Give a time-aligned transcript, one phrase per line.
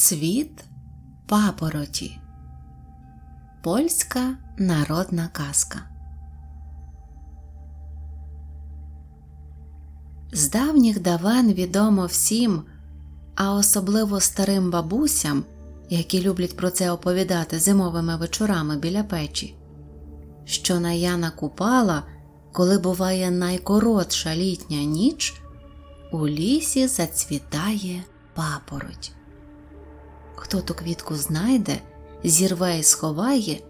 [0.00, 0.64] Цвіт
[1.26, 2.18] папороті.
[3.62, 5.78] Польська народна казка.
[10.32, 12.62] З давніх давен відомо всім,
[13.34, 15.44] а особливо старим бабусям,
[15.90, 19.56] які люблять про це оповідати зимовими вечорами біля печі,
[20.44, 22.02] що на Купала,
[22.52, 25.42] коли буває найкоротша літня ніч,
[26.12, 28.04] у лісі зацвітає
[28.34, 29.17] папороть.
[30.40, 31.80] Хто ту квітку знайде,
[32.24, 33.60] зірве і сховає,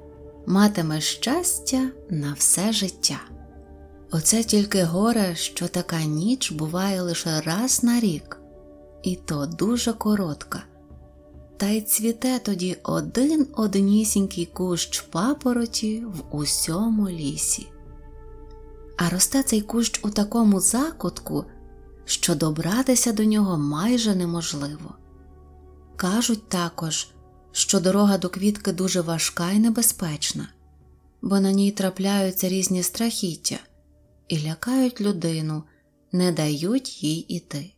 [0.46, 3.20] матиме щастя на все життя.
[4.10, 8.40] Оце тільки горе, що така ніч буває лише раз на рік,
[9.02, 10.62] і то дуже коротка.
[11.56, 17.66] Та й цвіте тоді один однісінький кущ папороті в усьому лісі.
[18.96, 21.44] А росте цей кущ у такому закутку,
[22.04, 24.94] що добратися до нього майже неможливо.
[25.98, 27.08] Кажуть також,
[27.52, 30.48] що дорога до квітки дуже важка і небезпечна,
[31.22, 33.58] бо на ній трапляються різні страхіття
[34.28, 35.62] і лякають людину,
[36.12, 37.74] не дають їй іти.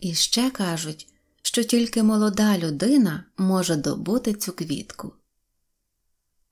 [0.00, 1.08] І ще кажуть,
[1.42, 5.12] що тільки молода людина може добути цю квітку.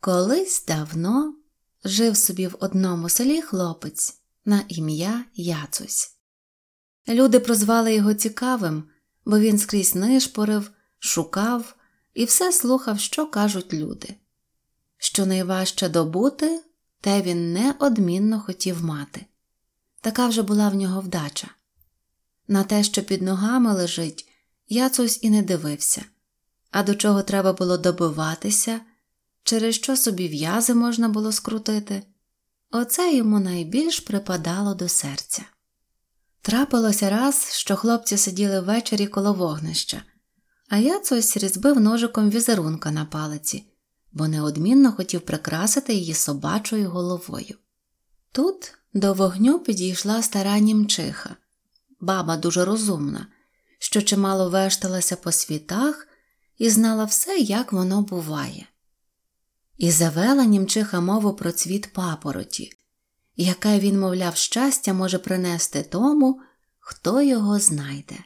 [0.00, 1.34] Колись давно
[1.84, 6.16] жив собі в одному селі хлопець на ім'я Яцусь.
[7.08, 8.84] Люди прозвали його цікавим,
[9.24, 11.74] бо він скрізь нишпорив шукав
[12.14, 14.14] і все слухав, що кажуть люди.
[14.98, 16.60] Що найважче добути,
[17.00, 19.26] те він неодмінно хотів мати.
[20.00, 21.48] Така вже була в нього вдача.
[22.48, 24.28] На те, що під ногами лежить,
[24.68, 26.04] Яцусь і не дивився,
[26.70, 28.80] а до чого треба було добиватися,
[29.42, 32.02] через що собі в'язи можна було скрутити,
[32.70, 35.42] оце йому найбільш припадало до серця.
[36.42, 40.02] Трапилося раз, що хлопці сиділи ввечері коло вогнища
[40.68, 43.64] а я цось різбив ножиком візерунка на палиці,
[44.12, 47.54] бо неодмінно хотів прикрасити її собачою головою.
[48.32, 51.36] Тут до вогню підійшла стара німчиха,
[52.00, 53.26] баба дуже розумна,
[53.78, 56.08] що чимало вешталася по світах
[56.58, 58.66] і знала все, як воно буває.
[59.76, 62.72] І завела німчиха мову про цвіт папороті,
[63.36, 66.40] яке він, мовляв, щастя може принести тому,
[66.78, 68.16] хто його знайде.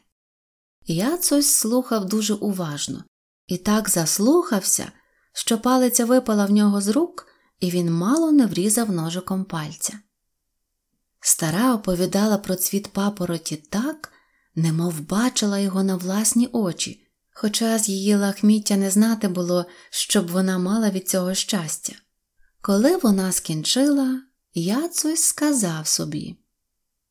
[0.86, 3.04] Я цось слухав дуже уважно
[3.46, 4.92] і так заслухався,
[5.32, 7.26] що палиця випала в нього з рук,
[7.60, 9.98] і він мало не врізав ножиком пальця.
[11.20, 14.12] Стара оповідала про цвіт папороті так,
[14.54, 20.58] немов бачила його на власні очі, хоча з її лахміття не знати було, щоб вона
[20.58, 21.92] мала від цього щастя.
[22.60, 24.20] Коли вона скінчила,
[24.54, 26.38] я цось сказав собі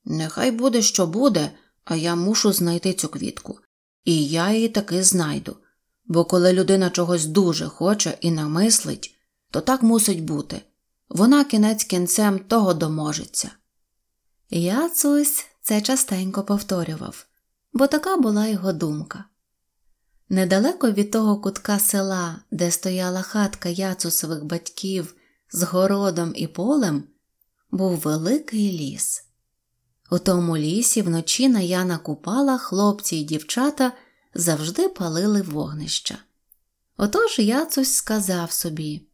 [0.06, 1.52] Нехай буде, що буде,
[1.86, 3.60] а я мушу знайти цю квітку.
[4.06, 5.56] І я її таки знайду.
[6.06, 9.16] Бо коли людина чогось дуже хоче і намислить,
[9.52, 10.62] то так мусить бути
[11.14, 13.52] вона кінець кінцем того доможеться.
[14.50, 17.26] Я цусь це частенько повторював,
[17.74, 19.24] бо така була його думка.
[20.30, 25.16] Недалеко від того кутка села, де стояла хатка яцусових батьків
[25.52, 27.04] з городом і полем,
[27.72, 29.24] був великий ліс.
[30.12, 33.92] У тому лісі вночі на Яна Купала хлопці й дівчата
[34.34, 36.18] завжди палили вогнища.
[36.98, 39.08] Отож Яцусь сказав собі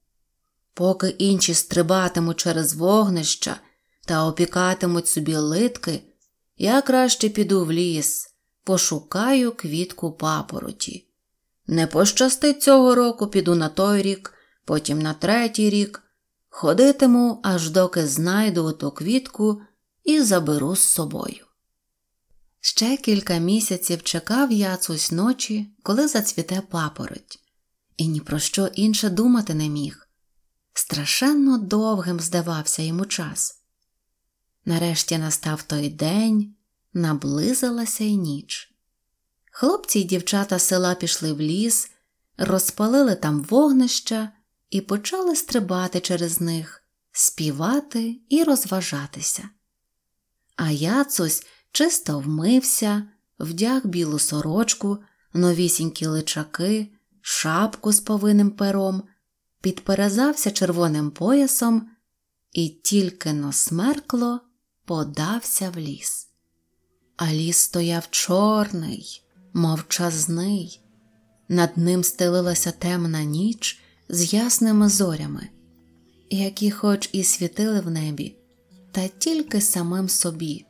[0.77, 3.59] поки інші стрибатимуть через вогнища
[4.05, 6.03] та опікатимуть собі литки,
[6.57, 8.29] я краще піду в ліс,
[8.63, 11.07] пошукаю квітку папороті.
[11.67, 14.33] Не пощастить цього року піду на той рік,
[14.65, 16.03] потім на третій рік,
[16.49, 19.61] ходитиму, аж доки знайду оту квітку
[20.07, 21.45] і заберу з собою.
[22.59, 27.39] Ще кілька місяців чекав яцусь ночі, коли зацвіте папороть,
[27.97, 30.07] і ні про що інше думати не міг.
[30.73, 33.61] Страшенно довгим здавався йому час.
[34.65, 36.55] Нарешті настав той день,
[36.93, 38.75] наблизилася й ніч.
[39.51, 41.91] Хлопці й дівчата села пішли в ліс,
[42.37, 44.31] розпалили там вогнища
[44.69, 49.49] і почали стрибати через них, співати і розважатися.
[50.57, 53.03] А Яцусь чисто вмився,
[53.39, 54.97] вдяг білу сорочку,
[55.33, 59.03] новісінькі личаки, шапку з повинним пером,
[59.61, 61.89] підперезався червоним поясом
[62.51, 64.39] і тільки но смеркло
[64.85, 66.27] подався в ліс.
[67.17, 69.23] А ліс стояв чорний,
[69.53, 70.81] мовчазний,
[71.49, 75.49] над ним стелилася темна ніч з ясними зорями,
[76.29, 78.36] які, хоч і світили в небі,
[78.97, 80.65] та тільки самим собі,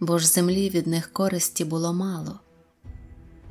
[0.00, 2.40] бо ж землі від них користі було мало.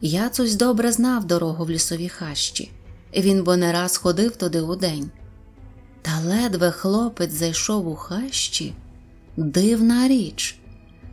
[0.01, 2.71] Яцусь добре знав дорогу в лісові хащі,
[3.17, 5.11] він бо не раз ходив туди удень.
[6.01, 8.73] Та ледве хлопець зайшов у хащі,
[9.37, 10.59] дивна річ,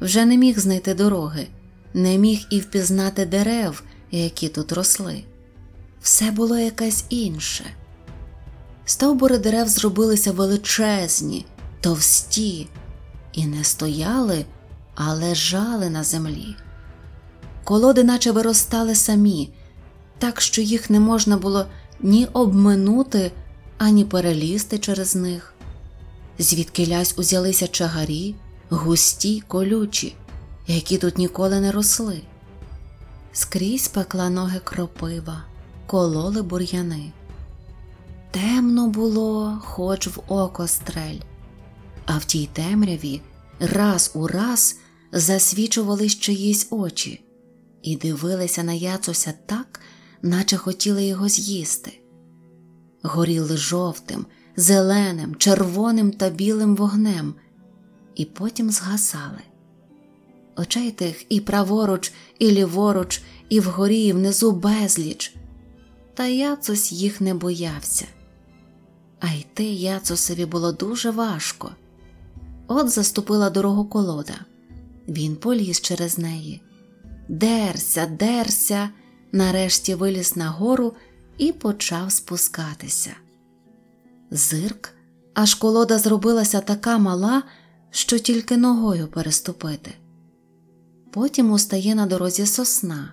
[0.01, 1.47] вже не міг знайти дороги,
[1.95, 5.25] не міг і впізнати дерев, які тут росли.
[6.03, 7.65] Все було якесь інше.
[8.85, 11.47] Стовбури дерев зробилися величезні,
[11.81, 12.69] товсті,
[13.33, 14.45] і не стояли,
[14.95, 16.57] а лежали на землі.
[17.65, 19.51] Колоди наче виростали самі,
[20.19, 21.67] так що їх не можна було
[22.01, 23.33] ні обминути,
[23.79, 25.55] ані перелізти через них.
[26.39, 28.35] Звідки лясь узялися чагарі,
[28.71, 30.17] густі, колючі,
[30.67, 32.23] які тут ніколи не росли.
[33.33, 35.43] Скрізь пекла ноги кропива,
[35.87, 37.13] кололи бур'яни.
[38.31, 41.19] Темно було, хоч в око стрель,
[42.07, 43.21] а в тій темряві
[43.61, 44.79] раз у раз
[45.13, 47.25] засвічувались чиїсь очі
[47.83, 49.81] і дивилися на яцуся так,
[50.23, 52.01] наче хотіли його з'їсти.
[53.03, 54.27] Горіли жовтим,
[54.57, 57.35] зеленим, червоним та білим вогнем,
[58.15, 59.41] і потім згасали.
[60.57, 65.35] Очей тих і праворуч, і ліворуч, і вгорі, і внизу безліч.
[66.15, 68.07] Та Яцус їх не боявся.
[69.21, 71.71] А йти Яцусові було дуже важко.
[72.75, 74.35] От заступила дорогу колода.
[75.09, 76.63] Він поліз через неї.
[77.29, 78.89] Дерся, дерся,
[79.33, 80.95] нарешті виліз на гору
[81.39, 83.11] і почав спускатися.
[84.31, 84.91] Зирк,
[85.35, 87.43] аж колода зробилася така мала,
[87.91, 89.91] що тільки ногою переступити.
[91.13, 93.13] Потім устає на дорозі сосна,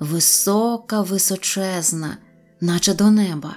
[0.00, 2.16] висока, височезна,
[2.60, 3.56] наче до неба,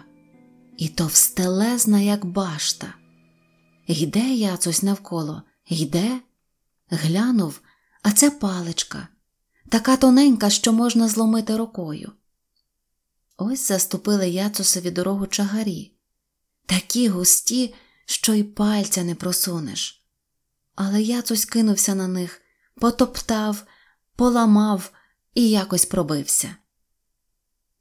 [0.78, 2.88] і товстелезна, як башта.
[3.88, 6.22] Йде яцусь навколо, йде,
[6.89, 7.62] глянув,
[8.01, 9.07] а це паличка,
[9.69, 12.12] така тоненька, що можна зломити рукою.
[13.38, 15.94] Ось заступили яцусові дорогу чагарі,
[16.66, 17.75] такі густі,
[18.06, 20.06] що й пальця не просунеш.
[20.75, 22.42] Але яцусь кинувся на них,
[22.75, 23.63] потоптав,
[24.16, 24.92] поламав
[25.34, 26.56] і якось пробився.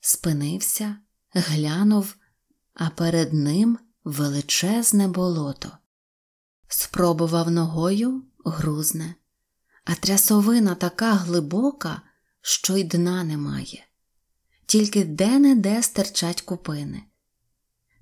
[0.00, 0.96] Спинився,
[1.34, 2.14] глянув,
[2.74, 5.78] а перед ним величезне болото.
[6.68, 9.14] Спробував ногою грузне,
[9.84, 12.02] а трясовина така глибока,
[12.40, 13.86] що й дна немає,
[14.66, 17.02] тільки де-не-де стирчать купини.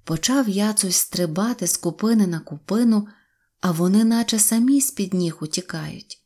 [0.04, 3.08] Почав яцусь стрибати з купини на купину,
[3.60, 6.24] а вони, наче самі з під ніг утікають.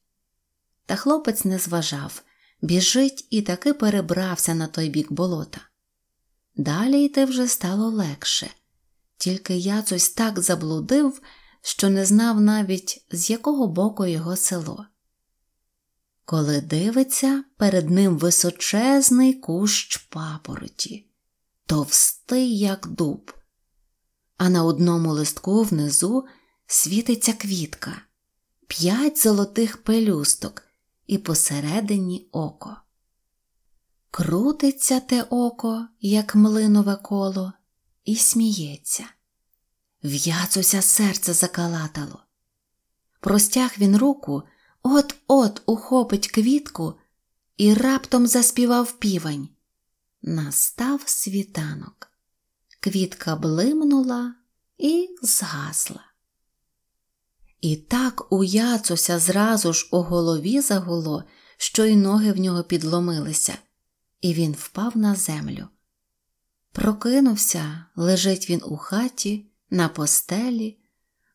[0.87, 2.23] Та хлопець не зважав,
[2.63, 5.61] біжить і таки перебрався на той бік болота.
[6.57, 8.51] Далі йти вже стало легше,
[9.17, 11.21] тільки яцусь так заблудив,
[11.63, 14.87] що не знав навіть, з якого боку його село.
[16.25, 21.07] Коли дивиться, перед ним височезний кущ папороті,
[21.67, 23.35] товстий, як дуб,
[24.37, 26.27] а на одному листку внизу
[26.67, 28.03] світиться квітка,
[28.67, 30.63] п'ять золотих пелюсток
[31.07, 32.77] і посередині око.
[34.11, 37.53] Крутиться те око, як млинове коло,
[38.05, 39.05] і сміється.
[40.03, 42.23] В'яцуся серце закалатало.
[43.21, 44.43] Простяг він руку,
[44.83, 46.95] от-от ухопить квітку
[47.57, 49.49] і раптом заспівав півень.
[50.23, 52.11] Настав світанок.
[52.81, 54.35] Квітка блимнула
[54.79, 56.05] і згасла.
[57.61, 61.25] І так у Яцуся зразу ж у голові загуло,
[61.57, 63.59] що й ноги в нього підломилися,
[64.21, 65.69] і він впав на землю.
[66.73, 70.79] Прокинувся, лежить він у хаті, на постелі,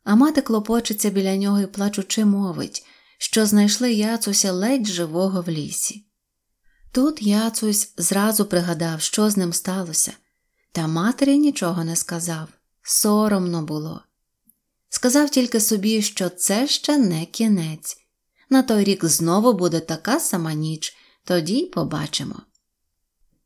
[0.03, 2.85] а мати клопочеться біля нього і плачучи мовить,
[3.17, 6.05] що знайшли Яцуся ледь живого в лісі.
[6.91, 10.13] Тут Яцусь зразу пригадав, що з ним сталося,
[10.71, 12.47] та матері нічого не сказав,
[12.81, 14.03] соромно було.
[14.89, 17.97] Сказав тільки собі, що це ще не кінець.
[18.49, 22.41] На той рік знову буде така сама ніч, тоді й побачимо.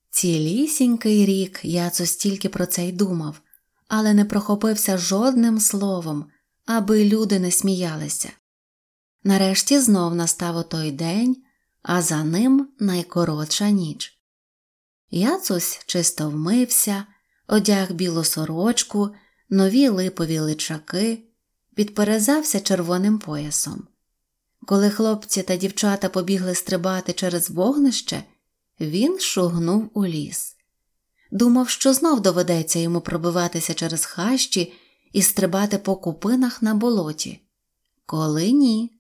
[0.09, 3.41] Цілісінький рік Яцо стільки про це й думав,
[3.87, 6.25] але не прохопився жодним словом,
[6.65, 8.29] аби люди не сміялися.
[9.23, 11.37] Нарешті знов настав той день,
[11.81, 14.19] а за ним найкоротша ніч.
[15.09, 17.05] Яцусь чисто вмився,
[17.47, 19.09] одяг білу сорочку,
[19.49, 21.23] нові липові личаки
[21.75, 23.87] підперезався червоним поясом.
[24.65, 28.23] Коли хлопці та дівчата побігли стрибати через вогнище,
[28.79, 30.56] він шугнув у ліс.
[31.31, 34.73] Думав, що знов доведеться йому пробиватися через хащі
[35.13, 37.41] і стрибати по купинах на болоті.
[38.05, 38.91] Коли ні,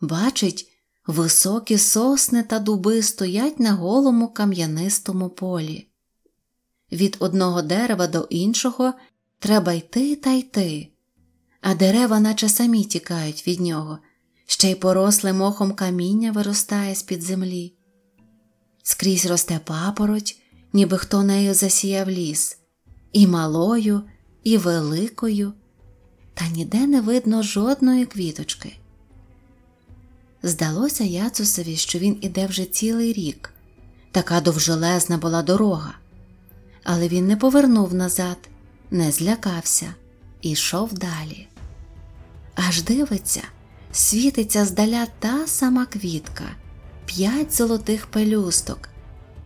[0.00, 0.70] бачить,
[1.06, 5.88] Високі сосни та дуби стоять на голому кам'янистому полі.
[6.92, 8.92] Від одного дерева до іншого
[9.38, 10.88] треба йти та йти,
[11.60, 13.98] а дерева, наче самі тікають від нього,
[14.46, 17.74] ще й поросле мохом каміння виростає з під землі.
[18.82, 20.40] Скрізь росте папороть,
[20.74, 22.58] ніби хто нею засіяв ліс,
[23.12, 24.02] і малою,
[24.44, 25.52] і великою,
[26.34, 28.76] та ніде не видно жодної квіточки.
[30.42, 33.52] Здалося Яцусові, що він іде вже цілий рік,
[34.12, 35.94] така довжелезна була дорога,
[36.84, 38.38] але він не повернув назад,
[38.90, 39.94] не злякався
[40.42, 41.48] і йшов далі.
[42.54, 43.42] Аж дивиться,
[43.92, 46.44] світиться здаля та сама квітка,
[47.06, 48.88] п'ять золотих пелюсток,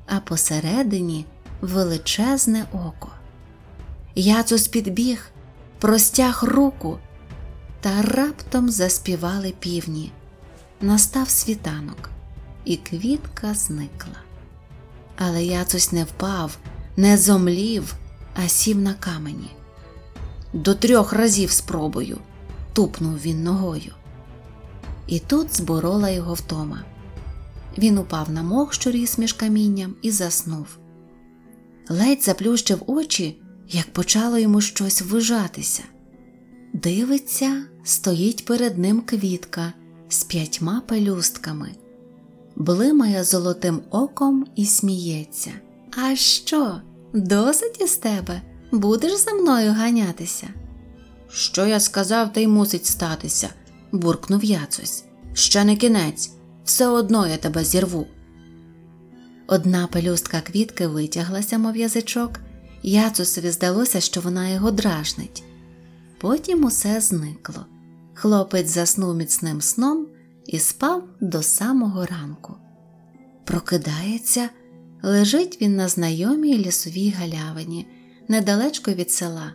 [0.08, 1.26] а посередині
[1.60, 3.08] величезне око.
[4.14, 5.30] Яцус підбіг,
[5.78, 6.98] простяг руку,
[7.80, 10.12] та раптом заспівали півні.
[10.80, 12.10] Настав світанок,
[12.64, 14.16] і квітка зникла.
[15.16, 16.58] Але Яцусь не впав,
[16.96, 17.94] не зомлів,
[18.34, 19.50] а сів на камені.
[20.52, 22.18] До трьох разів спробую,
[22.72, 23.94] тупнув він ногою.
[25.06, 26.84] І тут зборола його втома.
[27.78, 30.66] Він упав на мох, що ріс між камінням, і заснув.
[31.88, 35.82] Ледь заплющив очі, як почало йому щось вижатися.
[36.72, 39.72] Дивиться, стоїть перед ним квітка
[40.08, 41.70] з п'ятьма пелюстками,
[42.56, 45.50] блимає золотим оком і сміється.
[46.02, 46.80] А що,
[47.12, 48.42] досить із тебе?
[48.72, 50.46] Будеш за мною ганятися?
[51.30, 53.48] Що я сказав, те й мусить статися,
[53.92, 55.04] буркнув Яцось.
[55.34, 56.30] Ще не кінець,
[56.68, 58.06] все одно я тебе зірву.
[59.46, 62.40] Одна пелюстка квітки витяглася, мов язичок,
[62.82, 65.44] Яцусові здалося, що вона його дражнить.
[66.18, 67.66] Потім усе зникло.
[68.14, 70.06] Хлопець заснув міцним сном
[70.46, 72.54] і спав до самого ранку.
[73.44, 74.48] Прокидається,
[75.02, 77.86] лежить він на знайомій лісовій галявині,
[78.28, 79.54] недалечко від села,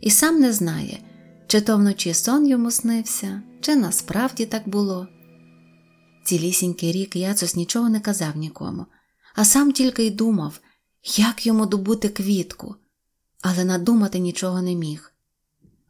[0.00, 0.98] і сам не знає,
[1.46, 5.08] чи то вночі сон йому снився, чи насправді так було.
[6.24, 8.86] Цілісінький рік Яцус нічого не казав нікому,
[9.34, 10.60] а сам тільки й думав,
[11.16, 12.76] як йому добути квітку,
[13.40, 15.12] але надумати нічого не міг.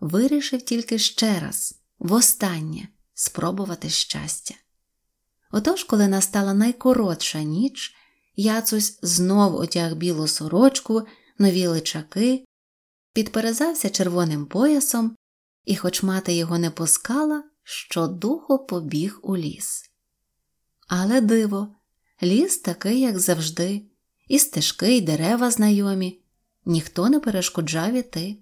[0.00, 4.54] Вирішив тільки ще раз, востаннє, спробувати щастя.
[5.50, 7.94] Отож, коли настала найкоротша ніч,
[8.36, 11.02] Яцусь знов отяг білу сорочку,
[11.38, 12.44] нові личаки,
[13.12, 15.16] підперезався червоним поясом,
[15.64, 19.91] і, хоч мати його не пускала, щодуху побіг у ліс.
[20.94, 21.68] Але диво,
[22.22, 23.82] ліс такий, як завжди,
[24.28, 26.20] і стежки, і дерева знайомі,
[26.64, 28.37] ніхто не перешкоджав іти,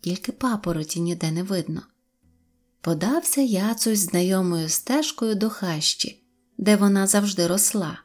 [0.00, 1.82] тільки папороті ніде не видно.
[2.80, 6.24] Подався Яцусь знайомою стежкою до хащі,
[6.58, 7.98] де вона завжди росла.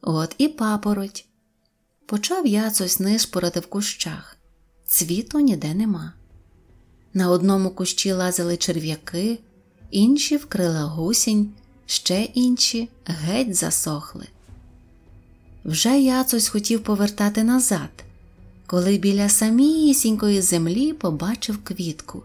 [0.00, 1.28] От і папороть.
[2.06, 4.36] Почав Яцусь нишпорити в кущах.
[4.84, 6.12] Цвіту ніде нема.
[7.14, 9.38] На одному кущі лазили черв'яки,
[9.90, 11.54] інші вкрила гусінь,
[11.92, 14.26] ще інші геть засохли.
[15.64, 17.90] Вже Яцусь хотів повертати назад,
[18.66, 22.22] коли біля самісінької землі побачив квітку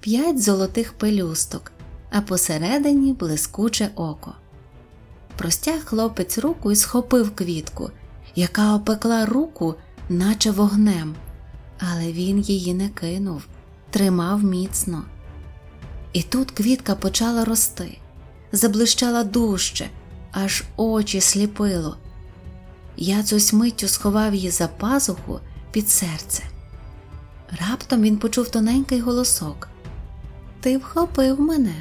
[0.00, 1.72] п'ять золотих пелюсток,
[2.10, 4.34] а посередині блискуче око.
[5.36, 7.90] Простяг хлопець руку і схопив квітку,
[8.34, 9.74] яка опекла руку,
[10.08, 11.14] наче вогнем,
[11.78, 13.42] але він її не кинув,
[13.90, 15.04] тримав міцно.
[16.12, 17.98] І тут квітка почала рости,
[18.52, 19.90] заблищала дужче,
[20.32, 21.96] аж очі сліпило.
[22.96, 25.40] Яцусь миттю сховав її за пазуху
[25.70, 26.42] під серце.
[27.68, 29.68] Раптом він почув тоненький голосок
[30.60, 31.74] Ти вхопив мене,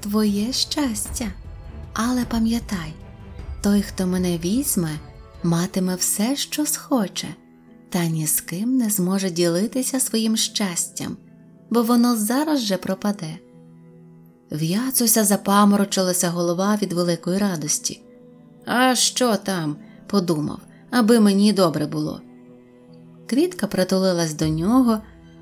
[0.00, 1.32] твоє щастя.
[1.92, 2.92] Але пам'ятай,
[3.60, 4.98] той, хто мене візьме,
[5.42, 7.28] матиме все, що схоче,
[7.90, 11.16] та ні з ким не зможе ділитися своїм щастям,
[11.70, 13.38] бо воно зараз же пропаде.
[14.52, 18.02] В Яцуся запаморочилася голова від великої радості.
[18.66, 19.76] А що там?
[20.06, 20.58] подумав,
[20.90, 22.20] аби мені добре було.
[23.26, 24.98] Квітка притулилась до нього,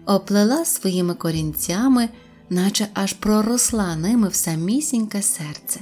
[0.07, 2.09] оплела своїми корінцями,
[2.51, 5.81] наче аж проросла ними в самісіньке серце.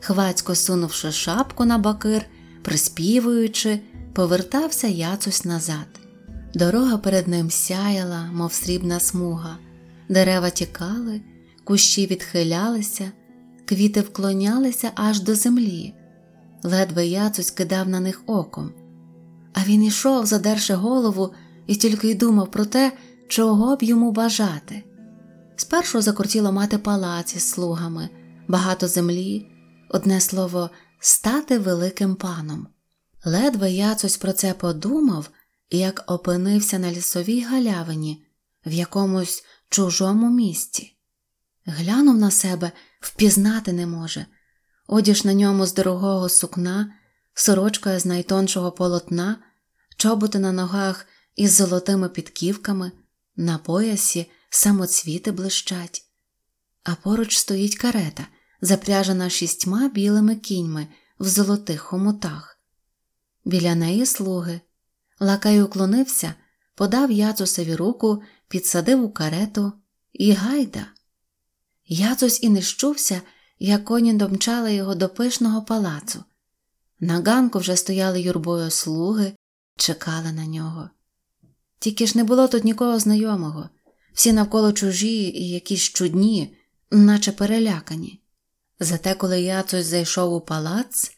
[0.00, 2.26] Хвацько сунувши шапку на бакир,
[2.62, 3.80] приспівуючи,
[4.12, 5.86] повертався яцусь назад.
[6.54, 9.56] Дорога перед ним сяяла, мов срібна смуга,
[10.08, 11.20] дерева тікали,
[11.64, 13.12] кущі відхилялися,
[13.64, 15.94] квіти вклонялися аж до землі
[16.64, 18.72] ледве яцусь кидав на них оком.
[19.52, 21.32] А він ішов, задерши голову,
[21.66, 22.92] і тільки й думав про те,
[23.28, 24.84] чого б йому бажати.
[25.56, 28.08] Спершу закортіло мати палаці з слугами,
[28.48, 29.46] багато землі,
[29.90, 32.66] одне слово, стати великим паном.
[33.24, 35.30] Ледве Яцось про це подумав,
[35.70, 38.26] як опинився на лісовій галявині
[38.66, 40.93] в якомусь чужому місці.
[41.66, 44.26] Глянув на себе, впізнати не може,
[44.86, 46.92] одіж на ньому з дорогого сукна,
[47.34, 49.36] сорочка з найтоншого полотна,
[49.96, 51.06] чоботи на ногах
[51.36, 52.92] із золотими підківками,
[53.36, 56.02] на поясі самоцвіти блищать,
[56.82, 58.26] а поруч стоїть карета,
[58.60, 60.86] запряжена шістьма білими кіньми
[61.18, 62.58] в золотих хомутах.
[63.44, 64.60] Біля неї слуги.
[65.20, 66.34] Лакай уклонився,
[66.74, 69.72] подав Яцусові руку, підсадив у карету
[70.12, 70.86] і гайда.
[71.86, 73.22] Яцус і не щувся,
[73.58, 76.24] як коні домчали його до пишного палацу.
[77.00, 79.32] На ганку вже стояли юрбою слуги,
[79.76, 80.90] чекали на нього.
[81.78, 83.68] Тільки ж не було тут нікого знайомого,
[84.12, 86.56] всі навколо чужі і якісь чудні,
[86.90, 88.20] наче перелякані.
[88.80, 91.12] Зате, коли Яцусь зайшов у палац,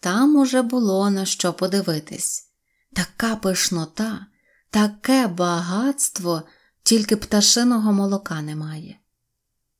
[0.00, 2.52] там уже було на що подивитись
[2.92, 4.26] така пишнота,
[4.70, 6.42] таке багатство,
[6.82, 8.98] тільки пташиного молока немає.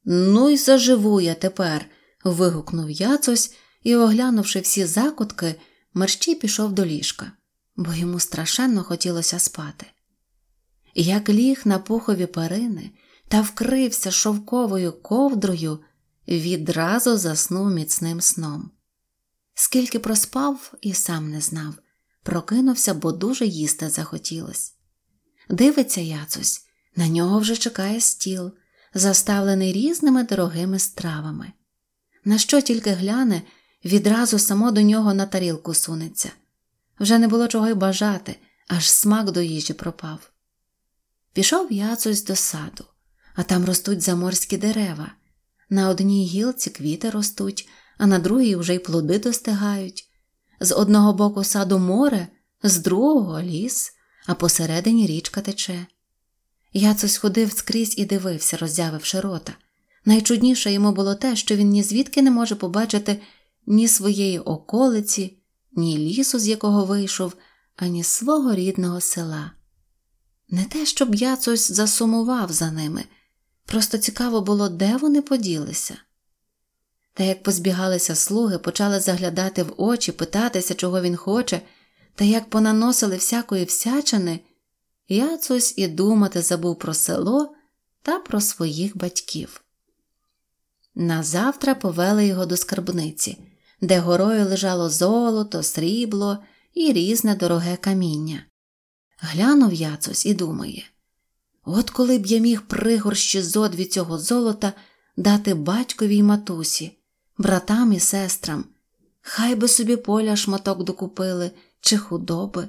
[0.05, 1.87] Ну й заживу я тепер.
[2.25, 5.55] вигукнув Яцось і, оглянувши всі закутки,
[5.95, 7.33] мерщій пішов до ліжка,
[7.77, 9.87] бо йому страшенно хотілося спати.
[10.95, 12.91] Як ліг на пухові перини
[13.29, 15.79] та вкрився шовковою ковдрою,
[16.29, 18.71] відразу заснув міцним сном.
[19.55, 21.75] Скільки проспав, і сам не знав,
[22.23, 24.75] прокинувся, бо дуже їсти захотілось.
[25.49, 26.67] Дивиться Яцусь,
[26.97, 28.53] на нього вже чекає стіл,
[28.95, 31.53] заставлений різними дорогими стравами.
[32.25, 33.43] На що тільки гляне,
[33.85, 36.31] відразу само до нього на тарілку сунеться.
[37.01, 38.37] Вже не було чого й бажати,
[38.69, 40.31] аж смак до їжі пропав.
[41.33, 42.85] Пішов Яцусь до саду,
[43.35, 45.13] а там ростуть заморські дерева.
[45.71, 47.69] На одній гілці квіти ростуть,
[47.99, 50.09] а на другій вже й плоди достигають.
[50.61, 52.29] З одного боку саду море,
[52.63, 53.93] з другого ліс,
[54.27, 55.87] а посередині річка тече.
[56.73, 59.53] Яцось ходив скрізь і дивився, роззявивши рота.
[60.05, 63.21] Найчудніше йому було те, що він ні звідки не може побачити
[63.67, 65.39] ні своєї околиці,
[65.73, 67.33] ні лісу, з якого вийшов,
[67.77, 69.53] ані свого рідного села.
[70.49, 73.05] Не те, щоб Яцось засумував за ними,
[73.67, 75.97] просто цікаво було, де вони поділися.
[77.15, 81.61] Та як позбігалися слуги, почали заглядати в очі, питатися, чого він хоче,
[82.15, 84.41] та як понаносили всякої всячини,
[85.13, 87.55] Яцусь і думати забув про село
[88.03, 89.65] та про своїх батьків.
[90.95, 93.39] Назавтра повели його до скарбниці,
[93.81, 96.39] де горою лежало золото, срібло
[96.75, 98.45] і різне дороге каміння.
[99.19, 100.85] Глянув Яцусь і думає
[101.65, 104.73] от коли б я міг пригорщі зод від цього золота
[105.17, 106.99] дати батькові й матусі
[107.39, 108.65] братам і сестрам,
[109.21, 112.69] хай би собі поля шматок докупили чи худоби.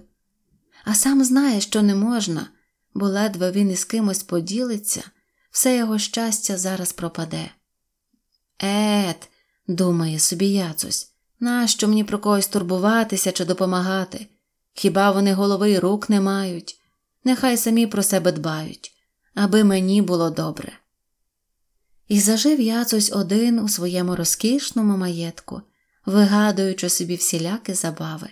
[0.83, 2.47] А сам знає, що не можна,
[2.93, 5.03] бо ледве він із кимось поділиться,
[5.51, 7.49] все його щастя зараз пропаде.
[8.63, 9.29] Ет,
[9.67, 14.27] думає собі Яцусь, нащо мені про когось турбуватися чи допомагати?
[14.73, 16.79] Хіба вони голови й рук не мають?
[17.23, 18.91] Нехай самі про себе дбають,
[19.35, 20.71] аби мені було добре.
[22.07, 25.61] І зажив Яцусь один у своєму розкішному маєтку,
[26.05, 28.29] вигадуючи собі всілякі забави.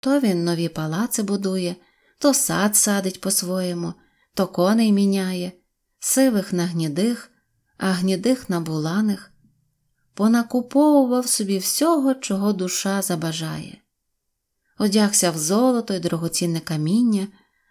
[0.00, 1.76] То він нові палаци будує,
[2.18, 3.94] то сад садить по-своєму,
[4.34, 5.52] то коней міняє,
[5.98, 7.30] сивих на гнідих,
[7.78, 9.32] а гнідих на буланих,
[10.14, 13.78] понакуповував собі всього, чого душа забажає.
[14.78, 17.28] Одягся в золото й дорогоцінне каміння,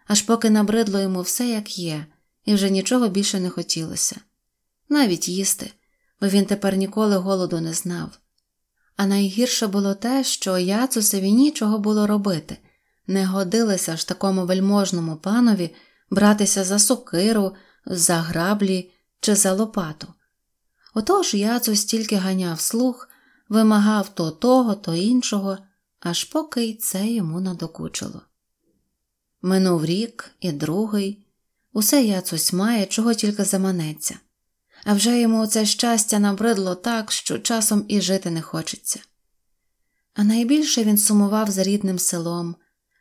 [0.07, 2.05] аж поки набридло йому все, як є,
[2.45, 4.19] і вже нічого більше не хотілося
[4.89, 5.71] навіть їсти,
[6.21, 8.19] бо він тепер ніколи голоду не знав.
[8.97, 12.57] А найгірше було те, що Яцусеві нічого було робити,
[13.07, 15.75] не годилося ж такому вельможному панові
[16.09, 17.55] братися за сокиру,
[17.85, 20.07] за граблі чи за лопату.
[20.93, 23.09] Отож Яцус тільки ганяв слух,
[23.49, 25.57] вимагав то того, то іншого,
[25.99, 28.21] аж поки й це йому надокучило.
[29.41, 31.25] Минув рік і другий,
[31.73, 34.19] усе Яцусь має, чого тільки заманеться
[34.87, 38.99] а вже йому це щастя набридло так, що часом і жити не хочеться.
[40.13, 42.55] А найбільше він сумував за рідним селом,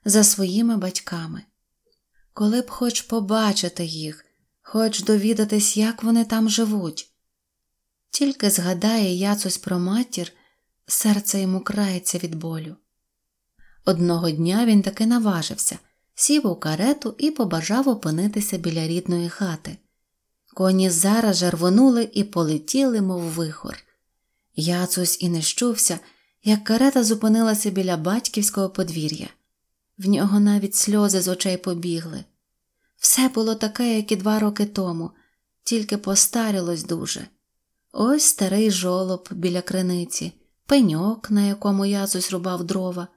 [0.05, 1.43] за своїми батьками.
[2.33, 4.25] Коли б хоч побачити їх,
[4.63, 7.11] хоч довідатись, як вони там живуть.
[8.11, 10.33] Тільки згадає Яцусь про матір,
[10.87, 12.77] серце йому крається від болю.
[13.85, 15.79] Одного дня він таки наважився,
[16.15, 19.77] сів у карету і побажав опинитися біля рідної хати.
[20.57, 23.79] Коні зараз же рвонули і полетіли, мов вихор.
[24.55, 25.99] Яцусь і не щувся,
[26.45, 29.29] як карета зупинилася біля батьківського подвір'я.
[29.99, 32.25] В нього навіть сльози з очей побігли.
[32.97, 35.11] Все було таке, як і два роки тому,
[35.65, 37.27] тільки постарілось дуже.
[37.93, 40.33] Ось старий жолоб біля криниці,
[40.67, 43.09] пеньок, на якому яцусь рубав дрова,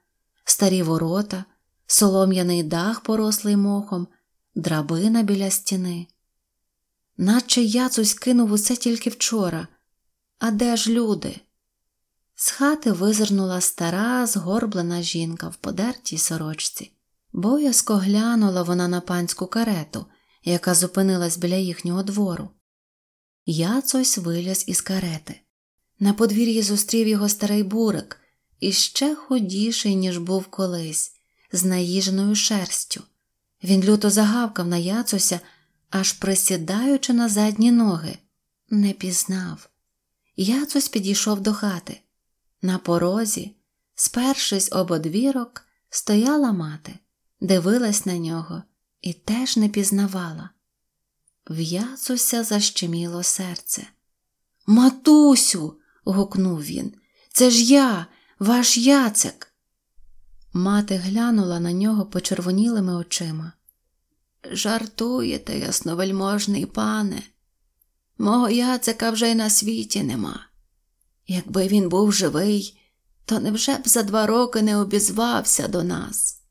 [0.45, 1.45] старі ворота,
[1.88, 4.08] солом'яний дах, порослий мохом,
[4.56, 6.08] драбина біля стіни.
[7.21, 9.67] Наче яцусь кинув усе тільки вчора.
[10.39, 11.39] А де ж люди?
[12.36, 16.91] З хати визирнула стара, згорблена жінка в подертій сорочці.
[17.34, 20.05] Боязко глянула вона на панську карету,
[20.43, 22.49] яка зупинилась біля їхнього двору.
[23.45, 25.41] Яцось виліз із карети.
[25.99, 28.21] На подвір'ї зустрів його старий бурик,
[28.60, 31.12] іще худіший, ніж був колись,
[31.51, 33.03] з наїженою шерстю.
[33.63, 35.39] Він люто загавкав на яцося,
[35.89, 38.17] аж присідаючи на задні ноги,
[38.69, 39.69] не пізнав.
[40.36, 42.02] Яцось підійшов до хати.
[42.62, 43.56] На порозі,
[43.95, 46.99] спершись об одвірок, стояла мати,
[47.41, 48.63] дивилась на нього
[49.02, 50.49] і теж не пізнавала.
[51.49, 53.88] В Яцуся защеміло серце.
[54.67, 55.75] Матусю.
[56.04, 56.93] гукнув він.
[57.34, 58.06] Це ж я,
[58.39, 59.54] ваш яцек.
[60.54, 63.54] Мати глянула на нього почервонілими очима.
[64.43, 67.23] Жартуєте, ясновельможний пане,
[68.17, 70.45] мого яцека вже й на світі нема.
[71.28, 72.80] Якби він був живий,
[73.25, 76.41] то невже б за два роки не обізвався до нас?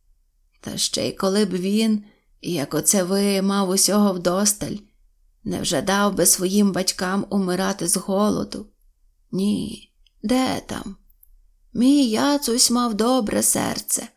[0.60, 2.04] Та ще й коли б він,
[2.42, 4.76] як оце ви, мав усього вдосталь,
[5.44, 8.66] невже дав би своїм батькам умирати з голоду?
[9.32, 10.96] Ні, де там?
[11.72, 14.08] Мій яцусь мав добре серце.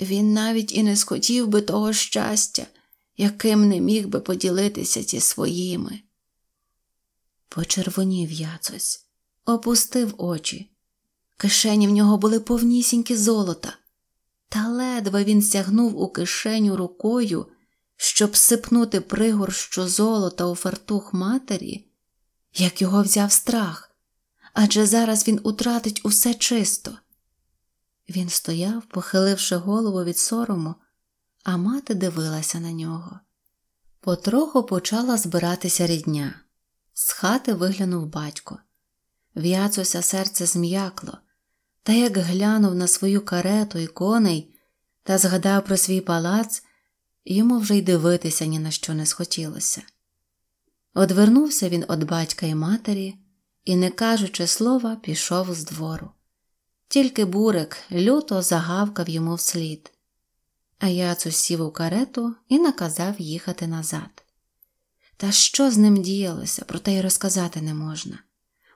[0.00, 2.66] Він навіть і не схотів би того щастя,
[3.16, 6.00] яким не міг би поділитися зі своїми.
[7.48, 9.06] Почервонів яцусь,
[9.44, 10.70] опустив очі.
[11.36, 13.76] Кишені в нього були повнісінькі золота,
[14.48, 17.46] та ледве він сягнув у кишеню рукою,
[17.96, 21.86] щоб сипнути пригорщу золота у фартух матері,
[22.52, 23.94] як його взяв страх
[24.54, 26.98] адже зараз він утратить усе чисто.
[28.08, 30.74] Він стояв, похиливши голову від сорому,
[31.44, 33.20] а мати дивилася на нього.
[34.00, 36.40] Потроху почала збиратися рідня.
[36.94, 38.58] З хати виглянув батько.
[39.36, 41.18] В'яцося серце зм'якло,
[41.82, 44.54] та як глянув на свою карету і коней
[45.02, 46.62] та згадав про свій палац,
[47.24, 49.82] йому вже й дивитися ні на що не схотілося.
[50.94, 53.18] Одвернувся він від батька і матері
[53.64, 56.10] і, не кажучи слова, пішов з двору.
[56.88, 59.93] Тільки бурик люто загавкав йому вслід,
[60.84, 64.24] а яцус сів у карету і наказав їхати назад.
[65.16, 68.18] Та що з ним діялося, про те й розказати не можна.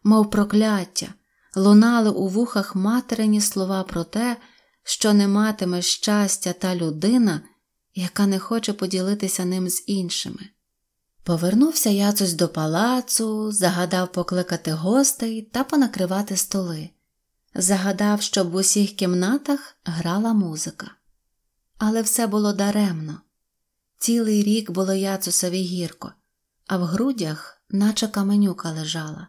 [0.05, 1.07] Мов прокляття,
[1.57, 4.37] лунали у вухах материні слова про те,
[4.83, 7.41] що не матиме щастя та людина,
[7.95, 10.49] яка не хоче поділитися ним з іншими.
[11.23, 16.91] Повернувся яцусь до палацу, загадав покликати гостей та понакривати столи.
[17.55, 20.91] Загадав, щоб в усіх кімнатах грала музика.
[21.79, 23.21] Але все було даремно.
[23.99, 26.13] Цілий рік було яцусові гірко,
[26.67, 29.29] а в грудях, наче каменюка лежала.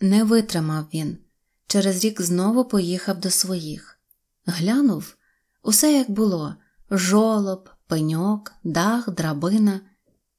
[0.00, 1.18] Не витримав він.
[1.66, 4.00] Через рік знову поїхав до своїх.
[4.46, 5.16] Глянув
[5.62, 6.54] усе як було
[6.90, 9.80] жолоб, пеньок, дах, драбина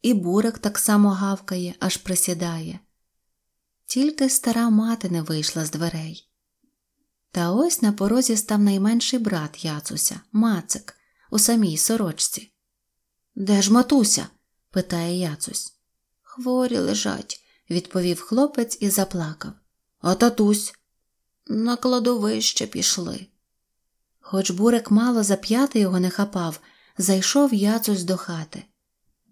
[0.02, 2.80] і бурик так само гавкає, аж присідає.
[3.86, 6.30] Тільки стара мати не вийшла з дверей.
[7.32, 10.99] Та ось на порозі став найменший брат Яцуся, Мацик,
[11.30, 12.52] у самій сорочці.
[13.36, 14.28] Де ж матуся?
[14.72, 15.74] питає Яцусь.
[16.22, 19.54] Хворі лежать, відповів хлопець і заплакав.
[20.02, 20.74] А татусь?
[21.48, 23.28] На кладовище пішли.
[24.20, 26.60] Хоч бурик мало зап'яти його не хапав,
[26.98, 28.64] зайшов Яцусь до хати.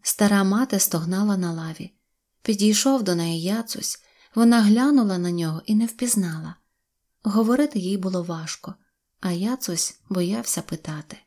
[0.02, 1.94] Стара мати стогнала на лаві.
[2.42, 4.04] Підійшов до неї яцусь,
[4.36, 6.56] вона глянула на нього і не впізнала.
[7.24, 8.76] Говорити їй було важко,
[9.20, 11.18] а яцусь боявся питати.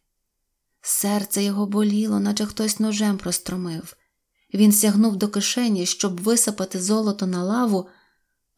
[0.82, 3.96] Серце його боліло, наче хтось ножем простромив.
[4.54, 7.88] Він сягнув до кишені, щоб висипати золото на лаву,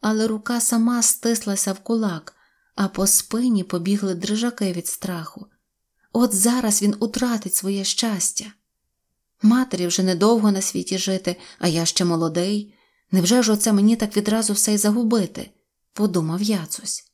[0.01, 2.35] але рука сама стислася в кулак,
[2.75, 5.47] а по спині побігли дрижаки від страху.
[6.13, 8.45] От зараз він утратить своє щастя.
[9.41, 12.73] Матері вже недовго на світі жити, а я ще молодий.
[13.11, 15.49] Невже ж оце мені так відразу все й загубити?
[15.93, 17.12] подумав яцусь.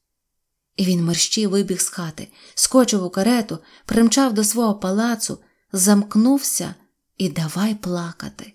[0.80, 5.38] І він мерщій вибіг з хати, скочив у карету, примчав до свого палацу,
[5.72, 6.76] замкнувся
[7.18, 8.54] і давай плакати.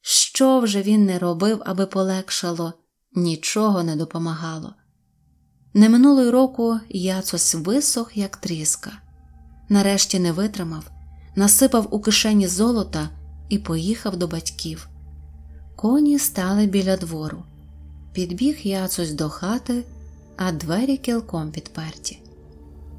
[0.00, 2.72] Що вже він не робив, аби полегшало,
[3.12, 4.74] нічого не допомагало.
[5.74, 8.92] Не минулого року Яцось висох, як тріска.
[9.68, 10.90] Нарешті не витримав,
[11.36, 13.08] насипав у кишені золота
[13.48, 14.88] і поїхав до батьків.
[15.76, 17.44] Коні стали біля двору.
[18.12, 19.84] Підбіг Яцусь до хати,
[20.36, 22.22] а двері кілком підперті.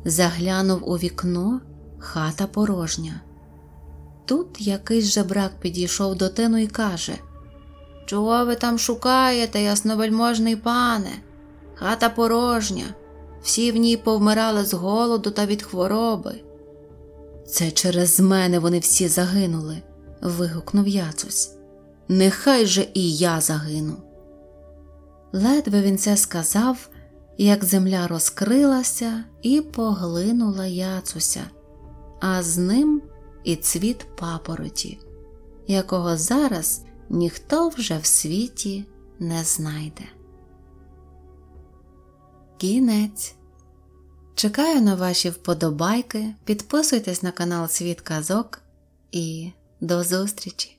[0.06, 1.62] Заглянув у вікно,
[2.00, 3.22] хата порожня.
[4.26, 7.18] Тут якийсь жебрак підійшов до тину і каже
[8.06, 11.12] Чого ви там шукаєте, ясновельможний пане?
[11.76, 12.86] Хата порожня,
[13.42, 16.36] всі в ній повмирали з голоду та від хвороби.
[17.48, 19.78] Це через мене вони всі загинули,
[20.22, 21.52] вигукнув Яцусь.
[22.08, 23.98] Нехай же і я загину.
[25.32, 26.90] Ледве він це сказав,
[27.38, 31.44] як земля розкрилася і поглинула Яцуся,
[32.20, 33.02] а з ним
[33.44, 35.00] і цвіт папороті,
[35.68, 38.86] якого зараз ніхто вже в світі
[39.20, 40.04] не знайде.
[42.58, 43.36] Кінець.
[44.36, 46.36] Чекаю на ваші вподобайки.
[46.46, 48.62] Підписуйтесь на канал Світ Казок
[49.12, 50.77] і до зустрічі!